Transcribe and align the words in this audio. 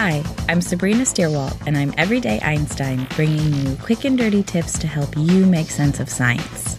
Hi, 0.00 0.22
I'm 0.48 0.60
Sabrina 0.60 1.02
Stierwalt, 1.02 1.60
and 1.66 1.76
I'm 1.76 1.92
Everyday 1.98 2.38
Einstein, 2.42 3.08
bringing 3.16 3.52
you 3.52 3.74
quick 3.78 4.04
and 4.04 4.16
dirty 4.16 4.44
tips 4.44 4.78
to 4.78 4.86
help 4.86 5.16
you 5.16 5.44
make 5.44 5.70
sense 5.70 5.98
of 5.98 6.08
science. 6.08 6.78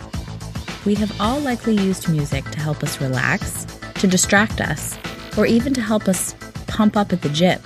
We 0.86 0.96
have 0.96 1.20
all 1.20 1.38
likely 1.42 1.76
used 1.76 2.08
music 2.08 2.46
to 2.52 2.62
help 2.62 2.82
us 2.82 3.02
relax, 3.02 3.66
to 3.96 4.08
distract 4.08 4.62
us, 4.62 4.98
or 5.38 5.46
even 5.46 5.74
to 5.74 5.82
help 5.82 6.08
us 6.08 6.34
pump 6.68 6.96
up 6.96 7.12
at 7.12 7.22
the 7.22 7.28
gym. 7.28 7.60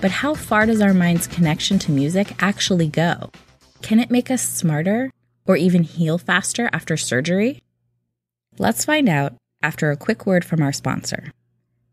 But 0.00 0.12
how 0.12 0.32
far 0.32 0.64
does 0.64 0.80
our 0.80 0.94
mind's 0.94 1.26
connection 1.26 1.80
to 1.80 1.90
music 1.90 2.40
actually 2.40 2.86
go? 2.86 3.32
Can 3.82 3.98
it 3.98 4.12
make 4.12 4.30
us 4.30 4.48
smarter 4.48 5.10
or 5.44 5.56
even 5.56 5.82
heal 5.82 6.18
faster 6.18 6.70
after 6.72 6.96
surgery? 6.96 7.64
Let's 8.58 8.84
find 8.84 9.08
out 9.08 9.34
after 9.60 9.90
a 9.90 9.96
quick 9.96 10.24
word 10.24 10.44
from 10.44 10.62
our 10.62 10.72
sponsor. 10.72 11.32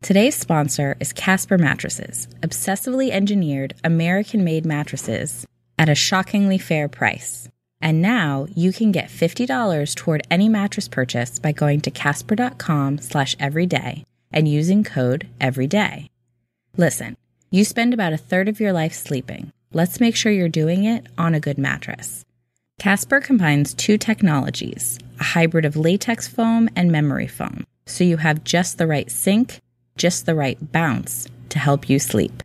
Today's 0.01 0.35
sponsor 0.35 0.97
is 0.99 1.13
Casper 1.13 1.59
Mattresses, 1.59 2.27
obsessively 2.41 3.11
engineered 3.11 3.75
American 3.83 4.43
made 4.43 4.65
mattresses 4.65 5.45
at 5.77 5.89
a 5.89 5.95
shockingly 5.95 6.57
fair 6.57 6.89
price. 6.89 7.47
And 7.79 8.01
now 8.01 8.47
you 8.55 8.73
can 8.73 8.91
get 8.91 9.09
$50 9.09 9.95
toward 9.95 10.25
any 10.31 10.49
mattress 10.49 10.87
purchase 10.87 11.37
by 11.37 11.51
going 11.51 11.81
to 11.81 11.91
casper.com 11.91 12.97
slash 12.97 13.35
everyday 13.39 14.03
and 14.31 14.47
using 14.47 14.83
code 14.83 15.27
everyday. 15.39 16.09
Listen, 16.77 17.15
you 17.51 17.63
spend 17.63 17.93
about 17.93 18.11
a 18.11 18.17
third 18.17 18.49
of 18.49 18.59
your 18.59 18.73
life 18.73 18.93
sleeping. 18.93 19.51
Let's 19.71 19.99
make 19.99 20.15
sure 20.15 20.31
you're 20.31 20.49
doing 20.49 20.83
it 20.83 21.05
on 21.15 21.35
a 21.35 21.39
good 21.39 21.59
mattress. 21.59 22.25
Casper 22.79 23.21
combines 23.21 23.75
two 23.75 23.99
technologies, 23.99 24.97
a 25.19 25.23
hybrid 25.23 25.63
of 25.63 25.75
latex 25.75 26.27
foam 26.27 26.69
and 26.75 26.91
memory 26.91 27.27
foam, 27.27 27.67
so 27.85 28.03
you 28.03 28.17
have 28.17 28.43
just 28.43 28.79
the 28.79 28.87
right 28.87 29.11
sink, 29.11 29.59
just 30.01 30.25
the 30.25 30.33
right 30.33 30.57
bounce 30.71 31.27
to 31.49 31.59
help 31.59 31.87
you 31.87 31.99
sleep. 31.99 32.41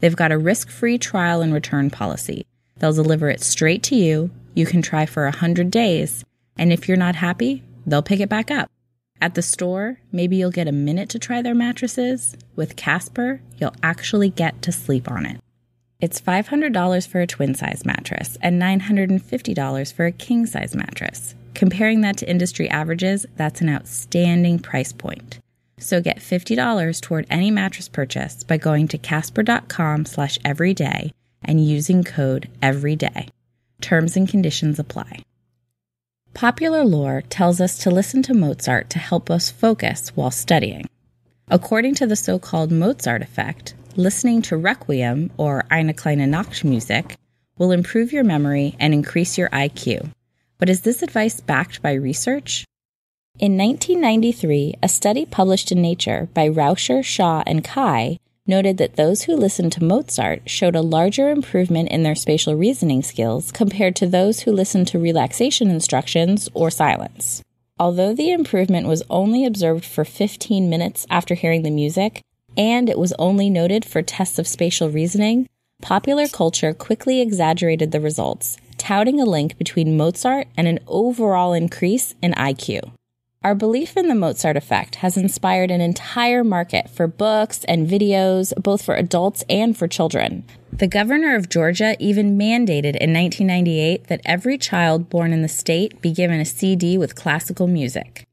They've 0.00 0.16
got 0.16 0.32
a 0.32 0.38
risk 0.38 0.70
free 0.70 0.96
trial 0.96 1.42
and 1.42 1.52
return 1.52 1.90
policy. 1.90 2.46
They'll 2.78 2.94
deliver 2.94 3.28
it 3.28 3.42
straight 3.42 3.82
to 3.84 3.94
you. 3.94 4.30
You 4.54 4.64
can 4.64 4.80
try 4.80 5.04
for 5.04 5.24
100 5.24 5.70
days, 5.70 6.24
and 6.56 6.72
if 6.72 6.88
you're 6.88 6.96
not 6.96 7.16
happy, 7.16 7.62
they'll 7.86 8.00
pick 8.00 8.20
it 8.20 8.30
back 8.30 8.50
up. 8.50 8.70
At 9.20 9.34
the 9.34 9.42
store, 9.42 9.98
maybe 10.10 10.36
you'll 10.36 10.50
get 10.50 10.68
a 10.68 10.72
minute 10.72 11.10
to 11.10 11.18
try 11.18 11.42
their 11.42 11.54
mattresses. 11.54 12.34
With 12.54 12.76
Casper, 12.76 13.42
you'll 13.58 13.76
actually 13.82 14.30
get 14.30 14.62
to 14.62 14.72
sleep 14.72 15.10
on 15.10 15.26
it. 15.26 15.38
It's 16.00 16.18
$500 16.18 17.06
for 17.06 17.20
a 17.20 17.26
twin 17.26 17.54
size 17.54 17.84
mattress 17.84 18.38
and 18.40 18.60
$950 18.60 19.92
for 19.92 20.06
a 20.06 20.12
king 20.12 20.46
size 20.46 20.74
mattress. 20.74 21.34
Comparing 21.52 22.00
that 22.00 22.16
to 22.18 22.30
industry 22.30 22.70
averages, 22.70 23.26
that's 23.36 23.60
an 23.60 23.68
outstanding 23.68 24.58
price 24.58 24.94
point. 24.94 25.40
So 25.78 26.00
get 26.00 26.18
$50 26.18 27.00
toward 27.00 27.26
any 27.28 27.50
mattress 27.50 27.88
purchase 27.88 28.42
by 28.44 28.56
going 28.56 28.88
to 28.88 28.98
casper.com 28.98 30.06
slash 30.06 30.38
everyday 30.44 31.12
and 31.44 31.64
using 31.64 32.02
code 32.02 32.48
EVERYDAY. 32.62 33.28
Terms 33.80 34.16
and 34.16 34.28
conditions 34.28 34.78
apply. 34.78 35.22
Popular 36.32 36.84
lore 36.84 37.22
tells 37.28 37.60
us 37.60 37.78
to 37.78 37.90
listen 37.90 38.22
to 38.22 38.34
Mozart 38.34 38.90
to 38.90 38.98
help 38.98 39.30
us 39.30 39.50
focus 39.50 40.10
while 40.14 40.30
studying. 40.30 40.86
According 41.48 41.94
to 41.96 42.06
the 42.06 42.16
so 42.16 42.38
called 42.38 42.72
Mozart 42.72 43.22
effect, 43.22 43.74
listening 43.96 44.42
to 44.42 44.56
Requiem 44.56 45.30
or 45.36 45.64
Eine 45.70 45.94
kleine 45.94 46.28
Nachtmusik 46.28 47.16
will 47.58 47.72
improve 47.72 48.12
your 48.12 48.24
memory 48.24 48.74
and 48.78 48.92
increase 48.92 49.38
your 49.38 49.48
IQ. 49.50 50.10
But 50.58 50.68
is 50.68 50.82
this 50.82 51.02
advice 51.02 51.40
backed 51.40 51.80
by 51.82 51.92
research? 51.92 52.64
In 53.38 53.58
1993, 53.58 54.76
a 54.82 54.88
study 54.88 55.26
published 55.26 55.70
in 55.70 55.82
Nature 55.82 56.30
by 56.32 56.48
Rauscher, 56.48 57.04
Shaw, 57.04 57.42
and 57.46 57.62
Ky 57.62 58.18
noted 58.46 58.78
that 58.78 58.96
those 58.96 59.24
who 59.24 59.36
listened 59.36 59.72
to 59.72 59.84
Mozart 59.84 60.48
showed 60.48 60.74
a 60.74 60.80
larger 60.80 61.28
improvement 61.28 61.90
in 61.90 62.02
their 62.02 62.14
spatial 62.14 62.54
reasoning 62.54 63.02
skills 63.02 63.52
compared 63.52 63.94
to 63.96 64.06
those 64.06 64.40
who 64.40 64.52
listened 64.52 64.88
to 64.88 64.98
relaxation 64.98 65.68
instructions 65.68 66.48
or 66.54 66.70
silence. 66.70 67.42
Although 67.78 68.14
the 68.14 68.32
improvement 68.32 68.86
was 68.86 69.02
only 69.10 69.44
observed 69.44 69.84
for 69.84 70.06
15 70.06 70.70
minutes 70.70 71.04
after 71.10 71.34
hearing 71.34 71.62
the 71.62 71.70
music, 71.70 72.22
and 72.56 72.88
it 72.88 72.98
was 72.98 73.12
only 73.18 73.50
noted 73.50 73.84
for 73.84 74.00
tests 74.00 74.38
of 74.38 74.48
spatial 74.48 74.88
reasoning, 74.88 75.46
popular 75.82 76.26
culture 76.26 76.72
quickly 76.72 77.20
exaggerated 77.20 77.92
the 77.92 78.00
results, 78.00 78.56
touting 78.78 79.20
a 79.20 79.26
link 79.26 79.58
between 79.58 79.94
Mozart 79.94 80.48
and 80.56 80.66
an 80.66 80.78
overall 80.86 81.52
increase 81.52 82.14
in 82.22 82.32
IQ. 82.32 82.92
Our 83.44 83.54
belief 83.54 83.96
in 83.96 84.08
the 84.08 84.14
Mozart 84.14 84.56
effect 84.56 84.96
has 84.96 85.16
inspired 85.16 85.70
an 85.70 85.80
entire 85.80 86.42
market 86.42 86.90
for 86.90 87.06
books 87.06 87.64
and 87.64 87.88
videos, 87.88 88.52
both 88.60 88.82
for 88.82 88.94
adults 88.94 89.44
and 89.48 89.76
for 89.76 89.86
children. 89.86 90.44
The 90.72 90.88
governor 90.88 91.36
of 91.36 91.48
Georgia 91.48 91.96
even 92.00 92.36
mandated 92.38 92.96
in 92.96 93.12
1998 93.12 94.08
that 94.08 94.20
every 94.24 94.58
child 94.58 95.08
born 95.08 95.32
in 95.32 95.42
the 95.42 95.48
state 95.48 96.02
be 96.02 96.12
given 96.12 96.40
a 96.40 96.44
CD 96.44 96.98
with 96.98 97.14
classical 97.14 97.66
music. 97.66 98.26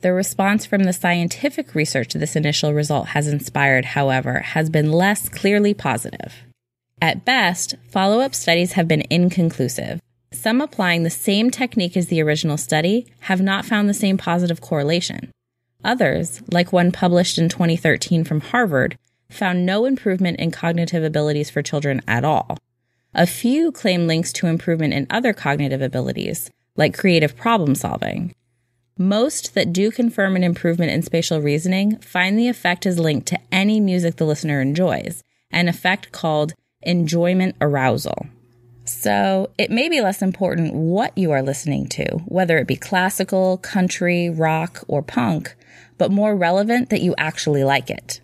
The 0.00 0.12
response 0.12 0.64
from 0.64 0.84
the 0.84 0.92
scientific 0.92 1.74
research 1.74 2.12
this 2.12 2.36
initial 2.36 2.72
result 2.72 3.08
has 3.08 3.26
inspired, 3.28 3.84
however, 3.86 4.40
has 4.40 4.70
been 4.70 4.92
less 4.92 5.28
clearly 5.28 5.74
positive. 5.74 6.44
At 7.02 7.24
best, 7.24 7.74
follow 7.90 8.20
up 8.20 8.34
studies 8.34 8.72
have 8.74 8.86
been 8.86 9.04
inconclusive. 9.10 10.00
Some 10.36 10.60
applying 10.60 11.02
the 11.02 11.10
same 11.10 11.50
technique 11.50 11.96
as 11.96 12.06
the 12.06 12.22
original 12.22 12.58
study 12.58 13.06
have 13.20 13.40
not 13.40 13.64
found 13.64 13.88
the 13.88 13.94
same 13.94 14.18
positive 14.18 14.60
correlation. 14.60 15.32
Others, 15.82 16.42
like 16.52 16.72
one 16.72 16.92
published 16.92 17.38
in 17.38 17.48
2013 17.48 18.22
from 18.22 18.40
Harvard, 18.40 18.98
found 19.30 19.66
no 19.66 19.86
improvement 19.86 20.38
in 20.38 20.50
cognitive 20.50 21.02
abilities 21.02 21.50
for 21.50 21.62
children 21.62 22.00
at 22.06 22.24
all. 22.24 22.58
A 23.14 23.26
few 23.26 23.72
claim 23.72 24.06
links 24.06 24.32
to 24.34 24.46
improvement 24.46 24.92
in 24.92 25.06
other 25.08 25.32
cognitive 25.32 25.80
abilities, 25.80 26.50
like 26.76 26.96
creative 26.96 27.34
problem 27.34 27.74
solving. 27.74 28.34
Most 28.98 29.54
that 29.54 29.72
do 29.72 29.90
confirm 29.90 30.36
an 30.36 30.44
improvement 30.44 30.92
in 30.92 31.02
spatial 31.02 31.40
reasoning 31.40 31.96
find 31.96 32.38
the 32.38 32.48
effect 32.48 32.86
is 32.86 32.98
linked 32.98 33.26
to 33.28 33.40
any 33.50 33.80
music 33.80 34.16
the 34.16 34.26
listener 34.26 34.60
enjoys, 34.60 35.24
an 35.50 35.66
effect 35.66 36.12
called 36.12 36.52
enjoyment 36.82 37.56
arousal. 37.60 38.26
So 38.86 39.50
it 39.58 39.70
may 39.70 39.88
be 39.88 40.00
less 40.00 40.22
important 40.22 40.74
what 40.74 41.16
you 41.18 41.32
are 41.32 41.42
listening 41.42 41.88
to, 41.88 42.18
whether 42.26 42.56
it 42.58 42.68
be 42.68 42.76
classical, 42.76 43.58
country, 43.58 44.30
rock, 44.30 44.84
or 44.86 45.02
punk, 45.02 45.56
but 45.98 46.12
more 46.12 46.36
relevant 46.36 46.90
that 46.90 47.02
you 47.02 47.14
actually 47.18 47.64
like 47.64 47.90
it. 47.90 48.20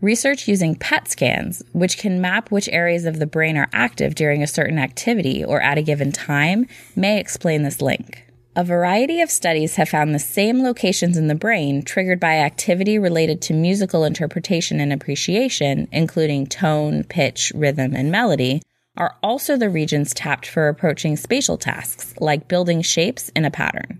Research 0.00 0.48
using 0.48 0.74
PET 0.74 1.08
scans, 1.10 1.62
which 1.72 1.96
can 1.96 2.20
map 2.20 2.50
which 2.50 2.68
areas 2.70 3.06
of 3.06 3.18
the 3.18 3.26
brain 3.26 3.56
are 3.56 3.70
active 3.72 4.14
during 4.14 4.42
a 4.42 4.48
certain 4.48 4.78
activity 4.78 5.42
or 5.44 5.62
at 5.62 5.78
a 5.78 5.82
given 5.82 6.12
time, 6.12 6.66
may 6.94 7.18
explain 7.18 7.62
this 7.62 7.80
link. 7.80 8.26
A 8.56 8.64
variety 8.64 9.20
of 9.20 9.30
studies 9.30 9.76
have 9.76 9.88
found 9.88 10.14
the 10.14 10.18
same 10.18 10.62
locations 10.62 11.16
in 11.16 11.28
the 11.28 11.34
brain 11.34 11.82
triggered 11.82 12.20
by 12.20 12.34
activity 12.36 12.98
related 12.98 13.40
to 13.42 13.54
musical 13.54 14.04
interpretation 14.04 14.78
and 14.78 14.92
appreciation, 14.92 15.88
including 15.90 16.46
tone, 16.46 17.02
pitch, 17.04 17.50
rhythm, 17.54 17.94
and 17.96 18.12
melody, 18.12 18.60
are 18.96 19.16
also 19.22 19.56
the 19.56 19.70
regions 19.70 20.14
tapped 20.14 20.46
for 20.46 20.68
approaching 20.68 21.16
spatial 21.16 21.56
tasks, 21.56 22.14
like 22.20 22.48
building 22.48 22.82
shapes 22.82 23.30
in 23.30 23.44
a 23.44 23.50
pattern. 23.50 23.98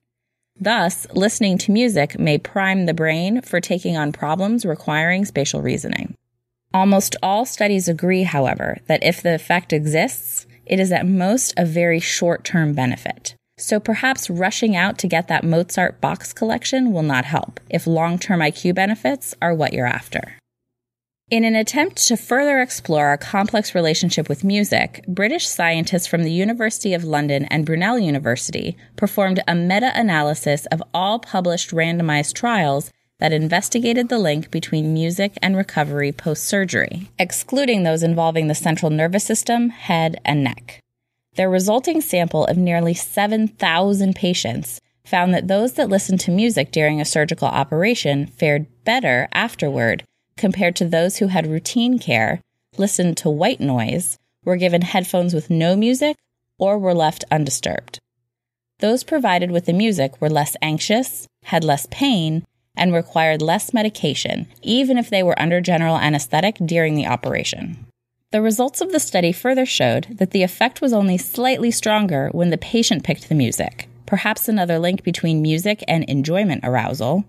Thus, 0.59 1.07
listening 1.13 1.59
to 1.59 1.73
music 1.73 2.19
may 2.19 2.39
prime 2.39 2.87
the 2.87 2.95
brain 2.95 3.41
for 3.43 3.61
taking 3.61 3.97
on 3.97 4.13
problems 4.13 4.65
requiring 4.65 5.25
spatial 5.25 5.63
reasoning. 5.63 6.15
Almost 6.73 7.17
all 7.23 7.45
studies 7.45 7.89
agree, 7.89 8.23
however, 8.23 8.79
that 8.87 9.03
if 9.03 9.23
the 9.23 9.35
effect 9.35 9.73
exists, 9.73 10.47
it 10.67 10.81
is 10.81 10.93
at 10.93 11.07
most 11.07 11.55
a 11.57 11.65
very 11.65 12.01
short 12.01 12.45
term 12.45 12.73
benefit. 12.73 13.35
So 13.59 13.79
perhaps 13.79 14.31
rushing 14.31 14.75
out 14.75 14.99
to 14.99 15.07
get 15.07 15.29
that 15.29 15.45
Mozart 15.45 16.01
box 16.01 16.33
collection 16.33 16.93
will 16.93 17.03
not 17.03 17.25
help 17.25 17.61
if 17.71 17.87
long 17.87 18.19
term 18.19 18.41
IQ 18.41 18.75
benefits 18.75 19.35
are 19.41 19.55
what 19.55 19.73
you're 19.73 19.87
after. 19.87 20.39
In 21.31 21.43
an 21.45 21.57
attempt 21.57 22.07
to 22.09 22.19
further 22.19 22.61
explore 22.61 23.07
our 23.07 23.17
complex 23.17 23.75
relationship 23.75 24.29
with 24.29 24.45
music, 24.45 25.03
British 25.09 25.49
scientists 25.49 26.07
from 26.07 26.23
the 26.23 26.31
University 26.31 26.93
of 26.93 27.03
London 27.03 27.47
and 27.47 27.65
Brunel 27.65 27.99
University 27.99 28.77
performed 28.97 29.43
a 29.49 29.55
meta 29.55 29.91
analysis 29.95 30.67
of 30.67 30.83
all 30.93 31.19
published 31.19 31.71
randomized 31.71 32.35
trials 32.35 32.93
that 33.21 33.33
investigated 33.33 34.11
the 34.11 34.19
link 34.19 34.51
between 34.51 34.93
music 34.93 35.33
and 35.41 35.57
recovery 35.57 36.13
post 36.13 36.45
surgery, 36.45 37.09
excluding 37.19 37.85
those 37.85 38.03
involving 38.03 38.49
the 38.49 38.55
central 38.55 38.91
nervous 38.91 39.25
system, 39.25 39.71
head, 39.71 40.21
and 40.27 40.45
neck. 40.45 40.79
Their 41.37 41.49
resulting 41.49 42.03
sample 42.03 42.45
of 42.45 42.59
nearly 42.59 42.93
7,000 42.93 44.15
patients 44.15 44.79
found 45.07 45.33
that 45.33 45.49
those 45.49 45.73
that 45.73 45.89
listened 45.89 46.21
to 46.21 46.31
music 46.31 46.71
during 46.71 47.01
a 47.01 47.07
surgical 47.07 47.49
operation 47.49 48.27
fared 48.27 48.67
better 48.85 49.27
afterward 49.33 50.05
compared 50.37 50.77
to 50.77 50.85
those 50.85 51.19
who 51.19 51.29
had 51.29 51.47
routine 51.47 51.99
care, 51.99 52.41
listened 52.77 53.17
to 53.19 53.31
white 53.31 53.61
noise, 53.61 54.19
were 54.45 54.57
given 54.57 54.83
headphones 54.83 55.35
with 55.35 55.51
no 55.51 55.77
music, 55.77 56.17
or 56.59 56.79
were 56.79 56.95
left 56.95 57.25
undisturbed. 57.31 57.99
Those 58.81 59.05
provided 59.05 59.51
with 59.51 59.67
the 59.67 59.73
music 59.73 60.21
were 60.21 60.31
less 60.31 60.57
anxious, 60.61 61.27
had 61.45 61.65
less 61.65 61.87
pain, 61.91 62.45
and 62.77 62.93
required 62.93 63.41
less 63.41 63.73
medication, 63.73 64.47
even 64.63 64.99
if 64.99 65.09
they 65.09 65.23
were 65.23 65.41
under 65.41 65.61
general 65.61 65.97
anesthetic 65.97 66.57
during 66.57 66.95
the 66.95 67.07
operation. 67.07 67.87
The 68.33 68.43
results 68.43 68.81
of 68.81 68.91
the 68.91 68.99
study 68.99 69.31
further 69.31 69.65
showed 69.65 70.19
that 70.19 70.33
the 70.33 70.43
effect 70.43 70.81
was 70.81 70.93
only 70.93 71.17
slightly 71.17 71.71
stronger 71.71 72.31
when 72.33 72.51
the 72.51 72.59
patient 72.59 73.05
picked 73.05 73.29
the 73.29 73.35
music, 73.35 73.89
perhaps 74.07 74.49
another 74.49 74.79
link 74.79 75.05
between 75.05 75.41
music 75.41 75.85
and 75.87 76.03
enjoyment 76.05 76.63
arousal, 76.65 77.25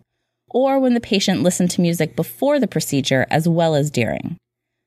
or 0.56 0.80
when 0.80 0.94
the 0.94 1.02
patient 1.02 1.44
listened 1.44 1.70
to 1.70 1.82
music 1.82 2.16
before 2.16 2.62
the 2.62 2.68
procedure 2.68 3.28
as 3.30 3.46
well 3.46 3.76
as 3.76 3.92
during. 3.92 4.38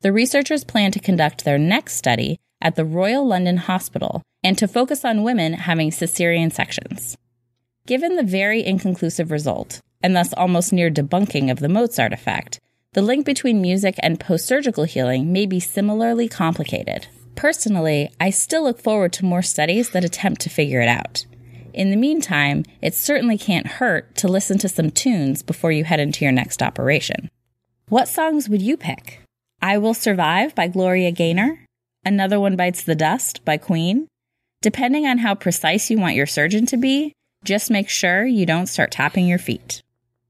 The 0.00 0.12
researchers 0.12 0.64
plan 0.64 0.92
to 0.92 0.98
conduct 0.98 1.44
their 1.44 1.58
next 1.58 1.96
study 1.96 2.38
at 2.62 2.74
the 2.74 2.86
Royal 2.86 3.26
London 3.26 3.58
Hospital 3.58 4.22
and 4.42 4.56
to 4.56 4.66
focus 4.66 5.04
on 5.04 5.24
women 5.24 5.52
having 5.52 5.90
cesarean 5.90 6.50
sections. 6.50 7.18
Given 7.86 8.16
the 8.16 8.22
very 8.22 8.64
inconclusive 8.64 9.30
result, 9.30 9.80
and 10.02 10.16
thus 10.16 10.32
almost 10.32 10.72
near 10.72 10.90
debunking 10.90 11.50
of 11.50 11.58
the 11.58 11.68
Mozart 11.68 12.14
effect, 12.14 12.60
the 12.94 13.02
link 13.02 13.26
between 13.26 13.60
music 13.60 13.96
and 13.98 14.18
post 14.18 14.46
surgical 14.46 14.84
healing 14.84 15.32
may 15.32 15.44
be 15.44 15.60
similarly 15.60 16.28
complicated. 16.28 17.08
Personally, 17.34 18.10
I 18.18 18.30
still 18.30 18.62
look 18.62 18.80
forward 18.80 19.12
to 19.14 19.26
more 19.26 19.42
studies 19.42 19.90
that 19.90 20.04
attempt 20.04 20.40
to 20.42 20.50
figure 20.50 20.80
it 20.80 20.88
out. 20.88 21.26
In 21.78 21.92
the 21.92 21.96
meantime, 21.96 22.64
it 22.82 22.92
certainly 22.92 23.38
can't 23.38 23.68
hurt 23.78 24.16
to 24.16 24.26
listen 24.26 24.58
to 24.58 24.68
some 24.68 24.90
tunes 24.90 25.44
before 25.44 25.70
you 25.70 25.84
head 25.84 26.00
into 26.00 26.24
your 26.24 26.32
next 26.32 26.60
operation. 26.60 27.30
What 27.88 28.08
songs 28.08 28.48
would 28.48 28.60
you 28.60 28.76
pick? 28.76 29.20
I 29.62 29.78
Will 29.78 29.94
Survive 29.94 30.56
by 30.56 30.66
Gloria 30.66 31.12
Gaynor? 31.12 31.64
Another 32.04 32.40
One 32.40 32.56
Bites 32.56 32.82
the 32.82 32.96
Dust 32.96 33.44
by 33.44 33.58
Queen? 33.58 34.08
Depending 34.60 35.06
on 35.06 35.18
how 35.18 35.36
precise 35.36 35.88
you 35.88 35.98
want 35.98 36.16
your 36.16 36.26
surgeon 36.26 36.66
to 36.66 36.76
be, 36.76 37.12
just 37.44 37.70
make 37.70 37.88
sure 37.88 38.26
you 38.26 38.44
don't 38.44 38.66
start 38.66 38.90
tapping 38.90 39.28
your 39.28 39.38
feet. 39.38 39.80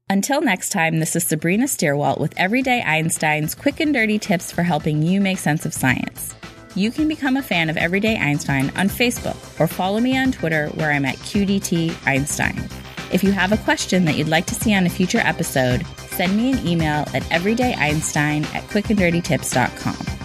Until 0.07 0.41
next 0.41 0.69
time, 0.69 0.99
this 0.99 1.15
is 1.15 1.23
Sabrina 1.25 1.65
Stierwalt 1.65 2.19
with 2.19 2.37
Everyday 2.37 2.83
Einstein's 2.83 3.55
quick 3.55 3.79
and 3.79 3.91
dirty 3.91 4.19
tips 4.19 4.51
for 4.51 4.61
helping 4.61 5.01
you 5.01 5.19
make 5.19 5.39
sense 5.39 5.65
of 5.65 5.73
science 5.73 6.35
you 6.75 6.91
can 6.91 7.07
become 7.07 7.37
a 7.37 7.41
fan 7.41 7.69
of 7.69 7.77
Everyday 7.77 8.17
Einstein 8.17 8.71
on 8.75 8.89
Facebook 8.89 9.37
or 9.59 9.67
follow 9.67 9.99
me 9.99 10.17
on 10.17 10.31
Twitter 10.31 10.67
where 10.69 10.91
I'm 10.91 11.05
at 11.05 11.15
QDT 11.17 11.95
Einstein. 12.07 12.69
If 13.11 13.23
you 13.23 13.31
have 13.31 13.51
a 13.51 13.57
question 13.57 14.05
that 14.05 14.15
you'd 14.15 14.27
like 14.27 14.45
to 14.47 14.55
see 14.55 14.73
on 14.73 14.85
a 14.85 14.89
future 14.89 15.19
episode, 15.19 15.85
send 15.97 16.37
me 16.37 16.51
an 16.51 16.67
email 16.67 17.05
at 17.13 17.23
everydayeinstein 17.23 18.45
at 18.53 18.63
quickanddirtytips.com. 18.69 20.19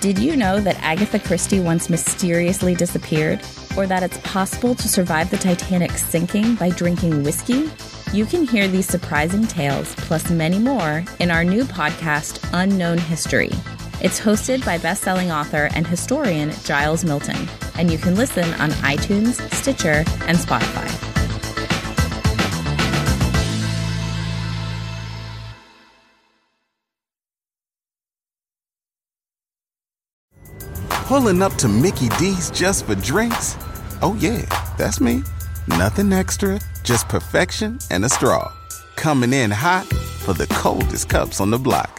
Did 0.00 0.18
you 0.18 0.36
know 0.36 0.60
that 0.60 0.80
Agatha 0.82 1.18
Christie 1.18 1.60
once 1.60 1.88
mysteriously 1.88 2.74
disappeared? 2.74 3.40
Or 3.76 3.86
that 3.86 4.02
it's 4.02 4.18
possible 4.18 4.74
to 4.74 4.88
survive 4.88 5.30
the 5.30 5.36
Titanic 5.36 5.92
sinking 5.92 6.54
by 6.56 6.70
drinking 6.70 7.22
whiskey? 7.22 7.70
You 8.12 8.24
can 8.24 8.46
hear 8.46 8.68
these 8.68 8.86
surprising 8.86 9.46
tales, 9.46 9.94
plus 9.96 10.30
many 10.30 10.58
more, 10.58 11.04
in 11.18 11.30
our 11.30 11.44
new 11.44 11.64
podcast, 11.64 12.38
Unknown 12.52 12.98
History. 12.98 13.50
It's 14.02 14.20
hosted 14.20 14.64
by 14.64 14.76
best-selling 14.76 15.30
author 15.30 15.70
and 15.74 15.86
historian 15.86 16.52
Giles 16.64 17.02
Milton, 17.04 17.48
and 17.78 17.90
you 17.90 17.96
can 17.96 18.14
listen 18.14 18.52
on 18.54 18.70
iTunes, 18.82 19.40
Stitcher, 19.52 20.04
and 20.26 20.36
Spotify. 20.36 20.86
Pulling 31.06 31.40
up 31.40 31.54
to 31.54 31.68
Mickey 31.68 32.08
D's 32.18 32.50
just 32.50 32.84
for 32.84 32.96
drinks? 32.96 33.56
Oh 34.02 34.16
yeah, 34.20 34.42
that's 34.76 35.00
me. 35.00 35.22
Nothing 35.68 36.12
extra, 36.12 36.60
just 36.82 37.08
perfection 37.08 37.78
and 37.90 38.04
a 38.04 38.08
straw. 38.08 38.52
Coming 38.96 39.32
in 39.32 39.50
hot 39.50 39.86
for 39.86 40.34
the 40.34 40.48
coldest 40.48 41.08
cups 41.08 41.40
on 41.40 41.50
the 41.50 41.58
block. 41.58 41.98